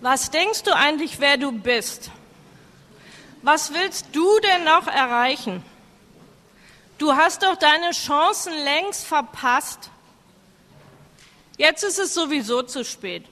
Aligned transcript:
Was 0.00 0.30
denkst 0.30 0.62
du 0.62 0.74
eigentlich, 0.74 1.20
wer 1.20 1.36
du 1.36 1.52
bist? 1.52 2.10
Was 3.42 3.74
willst 3.74 4.06
du 4.12 4.40
denn 4.40 4.64
noch 4.64 4.86
erreichen? 4.86 5.62
Du 6.96 7.14
hast 7.14 7.42
doch 7.42 7.56
deine 7.56 7.90
Chancen 7.90 8.52
längst 8.64 9.06
verpasst. 9.06 9.90
Jetzt 11.58 11.84
ist 11.84 11.98
es 11.98 12.14
sowieso 12.14 12.62
zu 12.62 12.82
spät. 12.82 13.26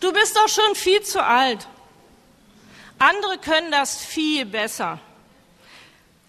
Du 0.00 0.10
bist 0.12 0.36
doch 0.36 0.48
schon 0.48 0.74
viel 0.74 1.02
zu 1.02 1.22
alt. 1.22 1.68
Andere 2.98 3.36
können 3.36 3.70
das 3.70 4.02
viel 4.02 4.46
besser. 4.46 4.98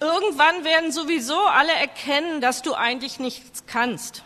Irgendwann 0.02 0.66
werden 0.66 0.92
sowieso 0.92 1.40
alle 1.40 1.72
erkennen, 1.72 2.42
dass 2.42 2.62
du 2.62 2.74
eigentlich 2.74 3.20
nichts 3.20 3.66
kannst. 3.68 4.22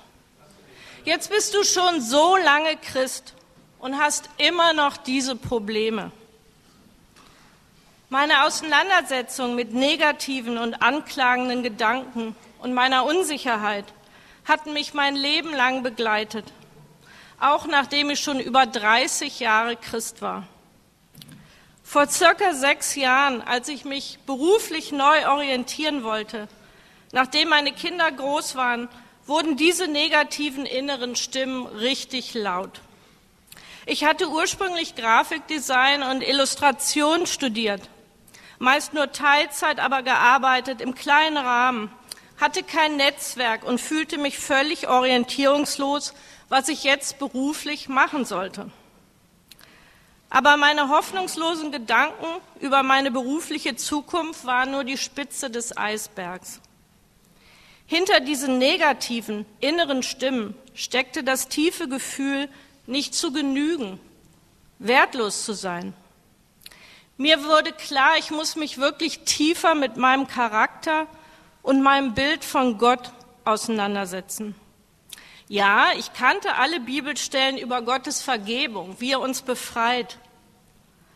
Jetzt 1.05 1.29
bist 1.29 1.53
du 1.53 1.63
schon 1.63 2.01
so 2.01 2.35
lange 2.35 2.77
Christ 2.77 3.35
und 3.79 3.97
hast 3.97 4.29
immer 4.37 4.73
noch 4.73 4.97
diese 4.97 5.35
Probleme. 5.35 6.11
Meine 8.09 8.45
Auseinandersetzung 8.45 9.55
mit 9.55 9.73
negativen 9.73 10.57
und 10.57 10.81
anklagenden 10.81 11.61
Gedanken 11.61 12.35
und 12.59 12.73
meiner 12.73 13.05
Unsicherheit 13.05 13.85
hatten 14.45 14.73
mich 14.73 14.93
mein 14.93 15.15
Leben 15.15 15.53
lang 15.53 15.83
begleitet, 15.83 16.45
auch 17.39 17.67
nachdem 17.67 18.09
ich 18.09 18.21
schon 18.21 18.39
über 18.39 18.65
30 18.65 19.41
Jahre 19.41 19.75
Christ 19.75 20.21
war. 20.21 20.47
Vor 21.83 22.07
circa 22.07 22.53
sechs 22.53 22.95
Jahren, 22.95 23.41
als 23.41 23.67
ich 23.67 23.85
mich 23.85 24.19
beruflich 24.25 24.91
neu 24.91 25.27
orientieren 25.29 26.03
wollte, 26.03 26.47
nachdem 27.11 27.49
meine 27.49 27.73
Kinder 27.73 28.11
groß 28.11 28.55
waren, 28.55 28.89
wurden 29.25 29.57
diese 29.57 29.87
negativen 29.87 30.65
inneren 30.65 31.15
Stimmen 31.15 31.65
richtig 31.65 32.33
laut. 32.33 32.81
Ich 33.89 34.03
hatte 34.03 34.29
ursprünglich 34.29 34.95
Grafikdesign 34.95 36.03
und 36.03 36.21
Illustration 36.21 37.25
studiert, 37.25 37.81
meist 38.59 38.93
nur 38.93 39.13
Teilzeit, 39.13 39.79
aber 39.79 40.03
gearbeitet 40.03 40.81
im 40.81 40.93
kleinen 40.93 41.37
Rahmen, 41.37 41.89
hatte 42.37 42.63
kein 42.63 42.97
Netzwerk 42.97 43.63
und 43.63 43.79
fühlte 43.79 44.17
mich 44.17 44.39
völlig 44.39 44.89
orientierungslos, 44.89 46.13
was 46.49 46.67
ich 46.67 46.83
jetzt 46.83 47.17
beruflich 47.17 47.87
machen 47.87 48.25
sollte. 48.25 48.69
Aber 50.29 50.57
meine 50.57 50.89
hoffnungslosen 50.89 51.71
Gedanken 51.71 52.27
über 52.59 52.83
meine 52.83 53.09
berufliche 53.09 53.77
Zukunft 53.77 54.43
waren 54.43 54.71
nur 54.71 54.83
die 54.83 54.97
Spitze 54.97 55.49
des 55.49 55.77
Eisbergs. 55.77 56.59
Hinter 57.85 58.19
diesen 58.19 58.57
negativen 58.57 59.45
inneren 59.61 60.03
Stimmen 60.03 60.55
steckte 60.73 61.23
das 61.23 61.47
tiefe 61.47 61.87
Gefühl, 61.87 62.49
nicht 62.87 63.13
zu 63.13 63.31
genügen, 63.31 63.99
wertlos 64.79 65.45
zu 65.45 65.53
sein. 65.53 65.93
Mir 67.17 67.43
wurde 67.43 67.71
klar, 67.71 68.17
ich 68.17 68.31
muss 68.31 68.55
mich 68.55 68.77
wirklich 68.77 69.19
tiefer 69.25 69.75
mit 69.75 69.97
meinem 69.97 70.27
Charakter 70.27 71.07
und 71.61 71.81
meinem 71.81 72.13
Bild 72.13 72.43
von 72.43 72.77
Gott 72.77 73.11
auseinandersetzen. 73.43 74.55
Ja, 75.49 75.91
ich 75.97 76.13
kannte 76.13 76.55
alle 76.55 76.79
Bibelstellen 76.79 77.57
über 77.57 77.81
Gottes 77.81 78.21
Vergebung, 78.21 78.95
wie 78.99 79.11
er 79.13 79.21
uns 79.21 79.41
befreit. 79.41 80.17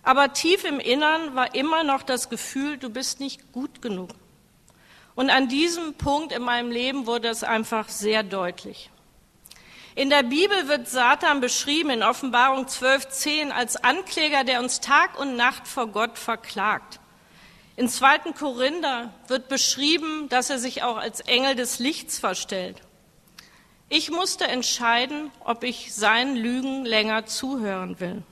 Aber 0.04 0.34
tief 0.34 0.64
im 0.64 0.80
Innern 0.80 1.36
war 1.36 1.54
immer 1.54 1.84
noch 1.84 2.02
das 2.02 2.30
Gefühl, 2.30 2.78
du 2.78 2.90
bist 2.90 3.20
nicht 3.20 3.52
gut 3.52 3.82
genug. 3.82 4.10
Und 5.16 5.30
an 5.30 5.50
diesem 5.50 5.94
Punkt 5.94 6.32
in 6.32 6.42
meinem 6.42 6.72
Leben 6.72 7.06
wurde 7.06 7.28
es 7.28 7.44
einfach 7.44 7.90
sehr 7.90 8.24
deutlich. 8.24 8.90
In 9.94 10.10
der 10.10 10.24
Bibel 10.24 10.70
wird 10.70 10.88
Satan 10.88 11.42
beschrieben 11.42 11.90
in 11.90 12.04
Offenbarung 12.04 12.66
12.10 12.66 13.50
als 13.50 13.76
Ankläger, 13.76 14.46
der 14.46 14.62
uns 14.62 14.80
Tag 14.80 15.20
und 15.20 15.36
Nacht 15.36 15.68
vor 15.68 15.88
Gott 15.88 16.18
verklagt. 16.18 17.02
In 17.76 17.90
2. 17.90 18.32
Korinther 18.38 19.14
wird 19.28 19.50
beschrieben, 19.50 20.30
dass 20.30 20.50
er 20.50 20.60
sich 20.60 20.84
auch 20.84 20.98
als 20.98 21.20
Engel 21.22 21.56
des 21.56 21.80
Lichts 21.80 22.20
verstellt. 22.20 22.78
Ich 23.90 24.10
musste 24.10 24.48
entscheiden, 24.48 25.32
ob 25.44 25.64
ich 25.64 25.94
seinen 25.94 26.38
Lügen 26.38 26.86
länger 26.86 27.26
zuhören 27.26 28.00
will. 28.00 28.24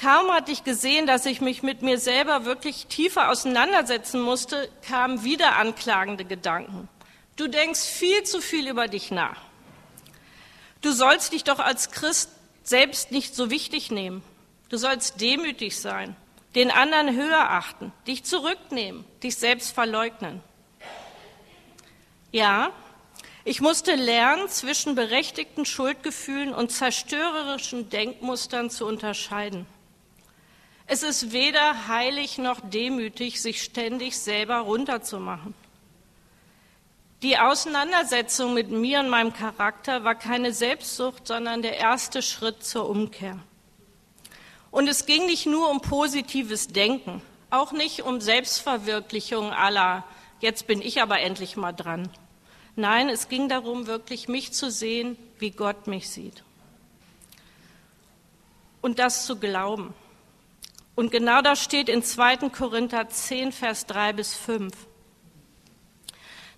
Kaum 0.00 0.32
hatte 0.32 0.50
ich 0.50 0.64
gesehen, 0.64 1.06
dass 1.06 1.26
ich 1.26 1.42
mich 1.42 1.62
mit 1.62 1.82
mir 1.82 1.98
selber 1.98 2.46
wirklich 2.46 2.86
tiefer 2.86 3.28
auseinandersetzen 3.28 4.22
musste, 4.22 4.70
kamen 4.88 5.24
wieder 5.24 5.56
anklagende 5.56 6.24
Gedanken. 6.24 6.88
Du 7.36 7.48
denkst 7.48 7.80
viel 7.80 8.22
zu 8.22 8.40
viel 8.40 8.66
über 8.66 8.88
dich 8.88 9.10
nach. 9.10 9.49
Du 10.80 10.92
sollst 10.92 11.32
dich 11.32 11.44
doch 11.44 11.58
als 11.58 11.90
Christ 11.90 12.30
selbst 12.62 13.12
nicht 13.12 13.34
so 13.34 13.50
wichtig 13.50 13.90
nehmen. 13.90 14.22
Du 14.68 14.76
sollst 14.76 15.20
demütig 15.20 15.78
sein, 15.78 16.16
den 16.54 16.70
anderen 16.70 17.14
höher 17.14 17.50
achten, 17.50 17.92
dich 18.06 18.24
zurücknehmen, 18.24 19.04
dich 19.22 19.36
selbst 19.36 19.72
verleugnen. 19.72 20.40
Ja, 22.32 22.70
ich 23.44 23.60
musste 23.60 23.94
lernen, 23.94 24.48
zwischen 24.48 24.94
berechtigten 24.94 25.64
Schuldgefühlen 25.64 26.54
und 26.54 26.70
zerstörerischen 26.70 27.88
Denkmustern 27.90 28.70
zu 28.70 28.86
unterscheiden. 28.86 29.66
Es 30.86 31.02
ist 31.02 31.32
weder 31.32 31.88
heilig 31.88 32.38
noch 32.38 32.60
demütig, 32.60 33.40
sich 33.40 33.62
ständig 33.62 34.18
selber 34.18 34.58
runterzumachen. 34.58 35.54
Die 37.22 37.36
Auseinandersetzung 37.36 38.54
mit 38.54 38.70
mir 38.70 39.00
und 39.00 39.10
meinem 39.10 39.34
Charakter 39.34 40.04
war 40.04 40.14
keine 40.14 40.54
Selbstsucht, 40.54 41.26
sondern 41.26 41.60
der 41.60 41.76
erste 41.76 42.22
Schritt 42.22 42.64
zur 42.64 42.88
Umkehr. 42.88 43.38
Und 44.70 44.88
es 44.88 45.04
ging 45.04 45.26
nicht 45.26 45.44
nur 45.44 45.68
um 45.70 45.82
positives 45.82 46.68
Denken, 46.68 47.20
auch 47.50 47.72
nicht 47.72 48.02
um 48.02 48.22
Selbstverwirklichung 48.22 49.52
aller, 49.52 50.04
jetzt 50.40 50.66
bin 50.66 50.80
ich 50.80 51.02
aber 51.02 51.20
endlich 51.20 51.56
mal 51.56 51.72
dran. 51.72 52.08
Nein, 52.74 53.10
es 53.10 53.28
ging 53.28 53.50
darum, 53.50 53.86
wirklich 53.86 54.28
mich 54.28 54.52
zu 54.52 54.70
sehen, 54.70 55.18
wie 55.38 55.50
Gott 55.50 55.88
mich 55.88 56.08
sieht. 56.08 56.42
Und 58.80 58.98
das 58.98 59.26
zu 59.26 59.36
glauben. 59.36 59.92
Und 60.94 61.10
genau 61.10 61.42
das 61.42 61.62
steht 61.62 61.90
in 61.90 62.02
2. 62.02 62.48
Korinther 62.48 63.10
10, 63.10 63.52
Vers 63.52 63.84
3 63.86 64.14
bis 64.14 64.34
5. 64.34 64.72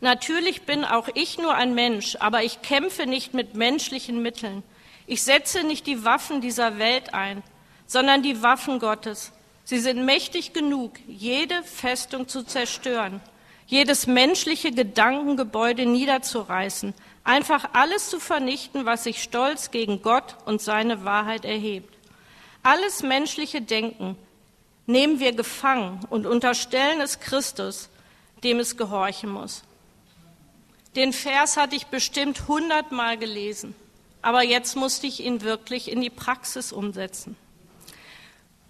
Natürlich 0.03 0.63
bin 0.63 0.85
auch 0.85 1.09
ich 1.15 1.39
nur 1.39 1.55
ein 1.55 1.77
Mensch, 1.77 2.17
aber 2.19 2.43
ich 2.43 2.61
kämpfe 2.61 3.07
nicht 3.07 3.35
mit 3.35 3.55
menschlichen 3.55 4.21
Mitteln. 4.21 4.65
Ich 5.07 5.23
setze 5.23 5.63
nicht 5.63 5.87
die 5.87 6.05
Waffen 6.05 6.41
dieser 6.41 6.77
Welt 6.79 7.15
ein, 7.15 7.45
sondern 7.87 8.21
die 8.21 8.43
Waffen 8.43 8.81
Gottes. 8.81 9.31
Sie 9.63 9.79
sind 9.79 10.05
mächtig 10.05 10.53
genug, 10.53 10.95
jede 11.07 11.63
Festung 11.63 12.27
zu 12.27 12.43
zerstören, 12.43 13.21
jedes 13.69 14.09
menschliche 14.09 14.73
Gedankengebäude 14.73 15.87
niederzureißen, 15.87 16.95
einfach 17.23 17.71
alles 17.73 18.11
zu 18.11 18.19
vernichten, 18.19 18.85
was 18.85 19.05
sich 19.05 19.23
stolz 19.23 19.71
gegen 19.71 20.03
Gott 20.03 20.35
und 20.47 20.61
seine 20.61 21.05
Wahrheit 21.05 21.45
erhebt. 21.45 21.95
Alles 22.65 23.05
menschliche 23.05 23.63
Denken 23.63 24.17
nehmen 24.87 25.21
wir 25.21 25.31
gefangen 25.31 26.01
und 26.11 26.27
unterstellen 26.27 27.01
es 27.01 27.21
Christus, 27.21 27.89
dem 28.43 28.59
es 28.59 28.77
gehorchen 28.77 29.31
muss. 29.31 29.63
Den 30.95 31.13
Vers 31.13 31.57
hatte 31.57 31.75
ich 31.75 31.87
bestimmt 31.87 32.49
hundertmal 32.49 33.17
gelesen, 33.17 33.75
aber 34.21 34.43
jetzt 34.43 34.77
musste 34.77 35.07
ich 35.07 35.21
ihn 35.21 35.41
wirklich 35.41 35.91
in 35.91 36.01
die 36.01 36.11
Praxis 36.11 36.73
umsetzen. 36.73 37.37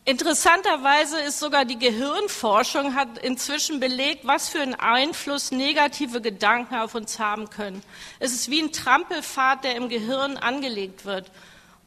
Interessanterweise 0.05 1.21
ist 1.21 1.38
sogar 1.38 1.65
die 1.65 1.78
Gehirnforschung 1.78 2.97
hat 2.97 3.19
inzwischen 3.19 3.78
belegt, 3.78 4.27
was 4.27 4.49
für 4.49 4.61
einen 4.61 4.75
Einfluss 4.75 5.53
negative 5.53 6.21
Gedanken 6.21 6.75
auf 6.75 6.97
uns 6.97 7.21
haben 7.21 7.50
können. 7.50 7.82
Es 8.19 8.32
ist 8.32 8.50
wie 8.50 8.61
ein 8.61 8.72
Trampelpfad, 8.72 9.62
der 9.62 9.77
im 9.77 9.88
Gehirn 9.88 10.37
angelegt 10.37 11.05
wird. 11.05 11.31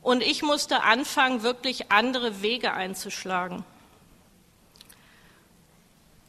Und 0.01 0.22
ich 0.22 0.44
musste 0.44 0.84
anfangen, 0.84 1.44
wirklich 1.44 1.91
andere 1.91 2.42
Wege 2.42 2.74
einzuschlagen. 2.74 3.65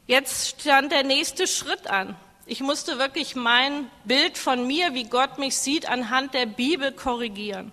Jetzt 0.08 0.60
stand 0.60 0.90
der 0.90 1.04
nächste 1.04 1.46
Schritt 1.46 1.86
an. 1.86 2.16
Ich 2.48 2.60
musste 2.60 2.98
wirklich 2.98 3.34
mein 3.34 3.90
Bild 4.04 4.38
von 4.38 4.68
mir, 4.68 4.94
wie 4.94 5.04
Gott 5.04 5.38
mich 5.38 5.58
sieht, 5.58 5.88
anhand 5.88 6.32
der 6.32 6.46
Bibel 6.46 6.92
korrigieren. 6.92 7.72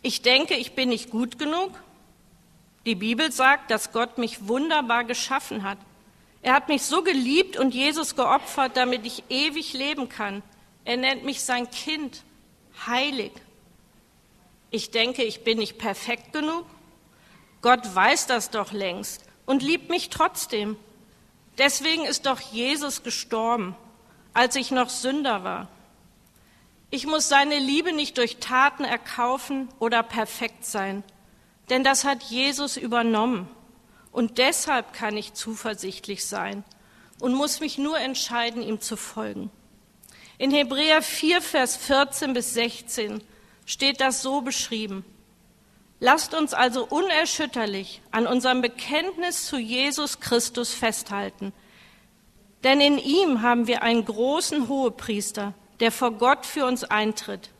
Ich 0.00 0.22
denke, 0.22 0.54
ich 0.54 0.72
bin 0.72 0.88
nicht 0.88 1.10
gut 1.10 1.38
genug. 1.38 1.70
Die 2.86 2.94
Bibel 2.94 3.30
sagt, 3.30 3.70
dass 3.70 3.92
Gott 3.92 4.16
mich 4.16 4.48
wunderbar 4.48 5.04
geschaffen 5.04 5.64
hat. 5.64 5.76
Er 6.40 6.54
hat 6.54 6.68
mich 6.68 6.82
so 6.82 7.02
geliebt 7.02 7.58
und 7.58 7.74
Jesus 7.74 8.16
geopfert, 8.16 8.76
damit 8.76 9.04
ich 9.04 9.22
ewig 9.28 9.74
leben 9.74 10.08
kann. 10.08 10.42
Er 10.86 10.96
nennt 10.96 11.24
mich 11.24 11.42
sein 11.42 11.70
Kind, 11.70 12.24
heilig. 12.86 13.32
Ich 14.70 14.90
denke, 14.90 15.22
ich 15.22 15.44
bin 15.44 15.58
nicht 15.58 15.76
perfekt 15.76 16.32
genug. 16.32 16.64
Gott 17.60 17.94
weiß 17.94 18.26
das 18.26 18.50
doch 18.50 18.72
längst 18.72 19.24
und 19.44 19.62
liebt 19.62 19.90
mich 19.90 20.08
trotzdem. 20.08 20.76
Deswegen 21.58 22.04
ist 22.04 22.26
doch 22.26 22.40
Jesus 22.40 23.02
gestorben, 23.02 23.76
als 24.32 24.56
ich 24.56 24.70
noch 24.70 24.88
Sünder 24.88 25.44
war. 25.44 25.68
Ich 26.90 27.06
muss 27.06 27.28
seine 27.28 27.58
Liebe 27.58 27.92
nicht 27.92 28.18
durch 28.18 28.38
Taten 28.38 28.84
erkaufen 28.84 29.68
oder 29.78 30.02
perfekt 30.02 30.64
sein. 30.64 31.04
denn 31.70 31.84
das 31.84 32.04
hat 32.04 32.22
Jesus 32.24 32.76
übernommen. 32.76 33.48
Und 34.10 34.36
deshalb 34.36 34.92
kann 34.92 35.16
ich 35.16 35.32
zuversichtlich 35.32 36.26
sein 36.26 36.64
und 37.18 37.34
muss 37.34 37.60
mich 37.60 37.78
nur 37.78 37.98
entscheiden, 37.98 38.62
ihm 38.62 38.80
zu 38.80 38.96
folgen. 38.96 39.50
In 40.36 40.50
Hebräer 40.50 41.00
4, 41.00 41.40
Vers 41.40 41.76
14 41.76 42.34
bis 42.34 42.52
16 42.52 43.22
steht 43.64 44.00
das 44.02 44.20
so 44.20 44.42
beschrieben. 44.42 45.04
Lasst 46.04 46.34
uns 46.34 46.52
also 46.52 46.84
unerschütterlich 46.84 48.02
an 48.10 48.26
unserem 48.26 48.60
Bekenntnis 48.60 49.46
zu 49.46 49.56
Jesus 49.56 50.18
Christus 50.18 50.74
festhalten. 50.74 51.52
Denn 52.64 52.80
in 52.80 52.98
ihm 52.98 53.42
haben 53.42 53.68
wir 53.68 53.84
einen 53.84 54.04
großen 54.04 54.66
Hohepriester, 54.66 55.54
der 55.78 55.92
vor 55.92 56.10
Gott 56.10 56.44
für 56.44 56.66
uns 56.66 56.82
eintritt. 56.82 57.50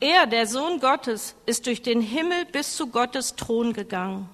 Er, 0.00 0.26
der 0.26 0.46
Sohn 0.46 0.80
Gottes, 0.80 1.34
ist 1.44 1.66
durch 1.66 1.82
den 1.82 2.00
Himmel 2.00 2.46
bis 2.46 2.74
zu 2.74 2.86
Gottes 2.86 3.36
Thron 3.36 3.74
gegangen. 3.74 4.30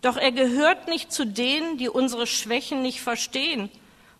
Doch 0.00 0.16
er 0.16 0.30
gehört 0.30 0.86
nicht 0.86 1.12
zu 1.12 1.26
denen, 1.26 1.76
die 1.76 1.88
unsere 1.88 2.28
Schwächen 2.28 2.82
nicht 2.82 3.00
verstehen 3.00 3.68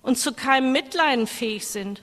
und 0.03 0.19
zu 0.19 0.33
keinem 0.33 0.73
Mitleiden 0.73 1.29
fähig 1.29 1.69
sind. 1.69 2.03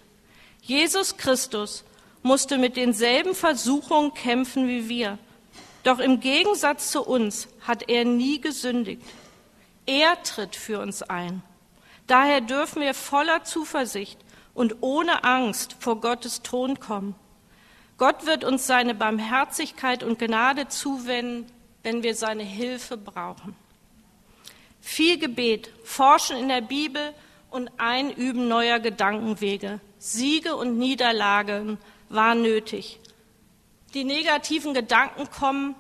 Jesus 0.61 1.17
Christus 1.17 1.83
musste 2.23 2.57
mit 2.57 2.77
denselben 2.77 3.35
Versuchungen 3.35 4.13
kämpfen 4.13 4.69
wie 4.69 4.87
wir. 4.87 5.17
Doch 5.83 5.99
im 5.99 6.19
Gegensatz 6.19 6.91
zu 6.91 7.03
uns 7.03 7.47
hat 7.61 7.89
er 7.89 8.05
nie 8.05 8.39
gesündigt. 8.39 9.01
Er 9.85 10.21
tritt 10.23 10.55
für 10.55 10.79
uns 10.79 11.01
ein. 11.01 11.41
Daher 12.07 12.41
dürfen 12.41 12.81
wir 12.81 12.93
voller 12.93 13.43
Zuversicht 13.43 14.19
und 14.53 14.77
ohne 14.81 15.23
Angst 15.23 15.75
vor 15.79 16.01
Gottes 16.01 16.41
Thron 16.41 16.79
kommen. 16.79 17.15
Gott 17.97 18.25
wird 18.25 18.43
uns 18.43 18.67
seine 18.67 18.95
Barmherzigkeit 18.95 20.03
und 20.03 20.19
Gnade 20.19 20.67
zuwenden, 20.67 21.45
wenn 21.83 22.03
wir 22.03 22.15
seine 22.15 22.43
Hilfe 22.43 22.97
brauchen. 22.97 23.55
Viel 24.81 25.19
Gebet, 25.19 25.71
Forschen 25.83 26.37
in 26.37 26.49
der 26.49 26.61
Bibel 26.61 27.13
und 27.51 27.69
Einüben 27.77 28.47
neuer 28.47 28.79
Gedankenwege, 28.79 29.79
Siege 29.99 30.55
und 30.55 30.77
Niederlagen 30.79 31.77
war 32.09 32.33
nötig. 32.33 33.00
Die 33.93 34.03
negativen 34.03 34.73
Gedanken 34.73 35.29
kommen 35.29 35.75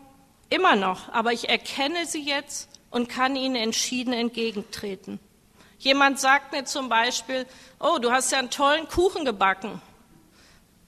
immer 0.49 0.75
noch, 0.75 1.09
aber 1.09 1.31
ich 1.31 1.49
erkenne 1.49 2.05
sie 2.05 2.21
jetzt 2.21 2.69
und 2.89 3.07
kann 3.07 3.35
ihnen 3.35 3.55
entschieden 3.55 4.13
entgegentreten. 4.13 5.19
Jemand 5.79 6.19
sagt 6.19 6.51
mir 6.51 6.65
zum 6.65 6.89
Beispiel, 6.89 7.47
oh, 7.79 7.97
du 7.99 8.11
hast 8.11 8.31
ja 8.31 8.39
einen 8.39 8.49
tollen 8.49 8.87
Kuchen 8.87 9.25
gebacken. 9.25 9.81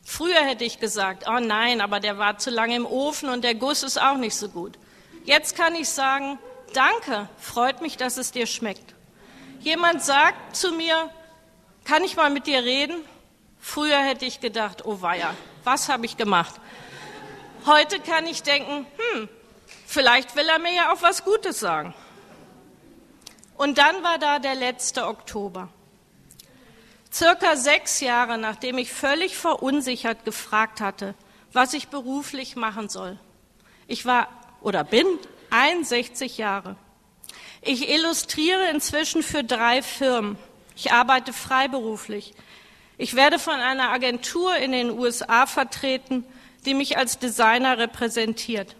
Früher 0.03 0.43
hätte 0.43 0.65
ich 0.65 0.79
gesagt, 0.79 1.25
oh 1.27 1.39
nein, 1.39 1.79
aber 1.81 1.99
der 1.99 2.17
war 2.17 2.37
zu 2.37 2.51
lange 2.51 2.75
im 2.75 2.85
Ofen 2.85 3.29
und 3.29 3.43
der 3.43 3.55
Guss 3.55 3.83
ist 3.83 3.99
auch 3.99 4.17
nicht 4.17 4.35
so 4.35 4.49
gut. 4.49 4.77
Jetzt 5.23 5.55
kann 5.55 5.75
ich 5.75 5.87
sagen, 5.87 6.37
danke, 6.73 7.29
freut 7.39 7.81
mich, 7.81 7.95
dass 7.95 8.17
es 8.17 8.31
dir 8.31 8.45
schmeckt. 8.45 8.93
Jemand 9.61 10.03
sagt 10.03 10.57
zu 10.57 10.73
mir, 10.73 11.09
kann 11.85 12.03
ich 12.03 12.17
mal 12.17 12.29
mit 12.29 12.47
dir 12.47 12.63
reden? 12.63 12.97
Früher 13.59 13.99
hätte 13.99 14.25
ich 14.25 14.41
gedacht, 14.41 14.85
oh 14.85 15.01
weia, 15.01 15.33
was 15.63 15.87
habe 15.87 16.05
ich 16.05 16.17
gemacht? 16.17 16.55
Heute 17.65 17.99
kann 17.99 18.25
ich 18.25 18.43
denken, 18.43 18.85
hm, 19.13 19.29
vielleicht 19.87 20.35
will 20.35 20.47
er 20.49 20.59
mir 20.59 20.73
ja 20.73 20.93
auch 20.93 21.01
was 21.01 21.23
Gutes 21.23 21.59
sagen. 21.59 21.93
Und 23.55 23.77
dann 23.77 24.03
war 24.03 24.17
da 24.17 24.39
der 24.39 24.55
letzte 24.55 25.07
Oktober. 25.07 25.69
Circa 27.11 27.55
sechs 27.55 28.01
Jahre, 28.01 28.37
nachdem 28.37 28.77
ich 28.77 28.91
völlig 28.91 29.37
verunsichert 29.37 30.25
gefragt 30.25 30.81
hatte, 30.81 31.15
was 31.53 31.73
ich 31.73 31.87
beruflich 31.87 32.55
machen 32.57 32.89
soll. 32.89 33.17
Ich 33.87 34.05
war 34.05 34.27
oder 34.61 34.83
bin 34.83 35.05
61 35.51 36.37
Jahre. 36.37 36.75
Ich 37.61 37.89
illustriere 37.89 38.67
inzwischen 38.71 39.23
für 39.23 39.43
drei 39.43 39.81
Firmen. 39.81 40.37
Ich 40.75 40.91
arbeite 40.91 41.31
freiberuflich. 41.31 42.33
Ich 42.97 43.15
werde 43.15 43.39
von 43.39 43.59
einer 43.59 43.89
Agentur 43.89 44.55
in 44.57 44.71
den 44.73 44.89
USA 44.89 45.45
vertreten, 45.45 46.25
die 46.65 46.73
mich 46.73 46.97
als 46.97 47.19
Designer 47.19 47.77
repräsentiert. 47.77 48.75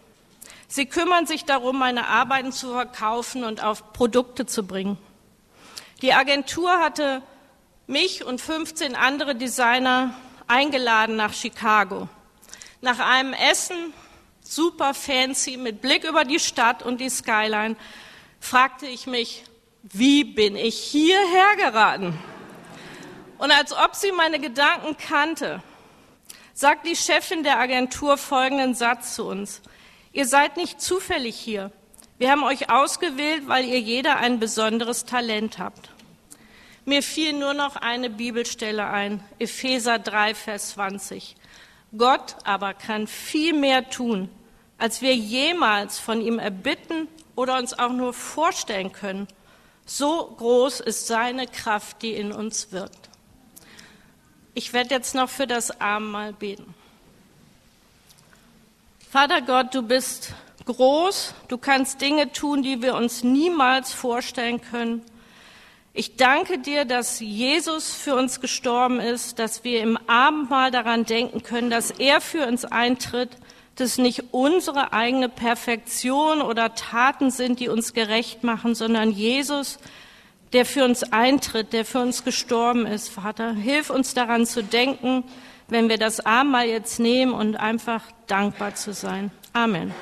Sie 0.67 0.85
kümmern 0.85 1.27
sich 1.27 1.45
darum, 1.45 1.77
meine 1.77 2.07
Arbeiten 2.07 2.51
zu 2.51 2.71
verkaufen 2.71 3.43
und 3.43 3.63
auf 3.63 3.93
Produkte 3.93 4.45
zu 4.45 4.65
bringen. 4.65 4.97
Die 6.01 6.13
Agentur 6.13 6.79
hatte 6.79 7.21
mich 7.87 8.25
und 8.25 8.41
15 8.41 8.95
andere 8.95 9.35
Designer 9.35 10.15
eingeladen 10.47 11.15
nach 11.15 11.33
Chicago. 11.33 12.09
Nach 12.81 12.99
einem 12.99 13.33
Essen, 13.33 13.93
super 14.41 14.93
fancy, 14.93 15.57
mit 15.57 15.81
Blick 15.81 16.03
über 16.03 16.25
die 16.25 16.39
Stadt 16.39 16.83
und 16.83 16.99
die 16.99 17.09
Skyline, 17.09 17.75
fragte 18.39 18.87
ich 18.87 19.07
mich, 19.07 19.43
wie 19.83 20.23
bin 20.23 20.55
ich 20.55 20.77
hierher 20.77 21.55
geraten? 21.57 22.17
Und 23.37 23.51
als 23.51 23.73
ob 23.73 23.95
sie 23.95 24.11
meine 24.11 24.39
Gedanken 24.39 24.97
kannte, 24.97 25.61
sagt 26.53 26.85
die 26.85 26.95
Chefin 26.95 27.43
der 27.43 27.59
Agentur 27.59 28.17
folgenden 28.17 28.75
Satz 28.75 29.15
zu 29.15 29.25
uns. 29.25 29.61
Ihr 30.11 30.27
seid 30.27 30.57
nicht 30.57 30.79
zufällig 30.79 31.35
hier. 31.35 31.71
Wir 32.19 32.31
haben 32.31 32.43
euch 32.43 32.69
ausgewählt, 32.69 33.47
weil 33.47 33.65
ihr 33.65 33.79
jeder 33.79 34.17
ein 34.17 34.39
besonderes 34.39 35.05
Talent 35.05 35.57
habt. 35.57 35.89
Mir 36.85 37.01
fiel 37.01 37.33
nur 37.33 37.53
noch 37.53 37.75
eine 37.77 38.09
Bibelstelle 38.09 38.85
ein, 38.87 39.23
Epheser 39.39 39.99
3, 39.99 40.35
Vers 40.35 40.69
20. 40.71 41.35
Gott 41.97 42.35
aber 42.43 42.73
kann 42.73 43.07
viel 43.07 43.53
mehr 43.53 43.89
tun, 43.89 44.29
als 44.77 45.01
wir 45.01 45.15
jemals 45.15 45.99
von 45.99 46.21
ihm 46.21 46.39
erbitten 46.39 47.07
oder 47.35 47.57
uns 47.57 47.77
auch 47.77 47.91
nur 47.93 48.13
vorstellen 48.13 48.91
können. 48.91 49.27
So 49.85 50.35
groß 50.37 50.81
ist 50.81 51.07
seine 51.07 51.47
Kraft, 51.47 52.01
die 52.01 52.13
in 52.13 52.31
uns 52.31 52.71
wirkt. 52.71 53.09
Ich 54.55 54.71
werde 54.71 54.93
jetzt 54.93 55.15
noch 55.15 55.29
für 55.29 55.47
das 55.47 55.81
Abendmahl 55.81 56.33
beten. 56.33 56.75
Vater 59.09 59.41
Gott, 59.41 59.73
du 59.73 59.81
bist 59.81 60.33
groß, 60.65 61.33
du 61.47 61.57
kannst 61.57 62.01
Dinge 62.01 62.31
tun, 62.31 62.61
die 62.61 62.81
wir 62.81 62.95
uns 62.95 63.23
niemals 63.23 63.93
vorstellen 63.93 64.61
können. 64.61 65.01
Ich 65.95 66.17
danke 66.17 66.59
dir, 66.59 66.85
dass 66.85 67.19
Jesus 67.19 67.93
für 67.93 68.15
uns 68.15 68.41
gestorben 68.41 68.99
ist, 68.99 69.39
dass 69.39 69.63
wir 69.63 69.81
im 69.81 69.97
Abendmahl 70.07 70.71
daran 70.71 71.05
denken 71.05 71.43
können, 71.43 71.69
dass 71.69 71.91
er 71.91 72.21
für 72.21 72.47
uns 72.47 72.65
eintritt, 72.65 73.29
dass 73.75 73.97
nicht 73.97 74.25
unsere 74.31 74.93
eigene 74.93 75.29
Perfektion 75.29 76.41
oder 76.41 76.75
Taten 76.75 77.31
sind, 77.31 77.59
die 77.59 77.69
uns 77.69 77.93
gerecht 77.93 78.43
machen, 78.43 78.75
sondern 78.75 79.11
Jesus, 79.11 79.79
der 80.53 80.65
für 80.65 80.85
uns 80.85 81.03
eintritt, 81.11 81.73
der 81.73 81.83
für 81.83 81.99
uns 81.99 82.23
gestorben 82.23 82.85
ist. 82.85 83.09
Vater, 83.09 83.53
hilf 83.53 83.89
uns 83.89 84.13
daran 84.13 84.45
zu 84.45 84.63
denken, 84.63 85.23
wenn 85.67 85.89
wir 85.89 85.97
das 85.97 86.19
Abendmahl 86.25 86.67
jetzt 86.67 86.99
nehmen 86.99 87.33
und 87.33 87.55
einfach 87.55 88.03
dankbar 88.27 88.75
zu 88.75 88.93
sein. 88.93 89.31
Amen. 89.53 89.93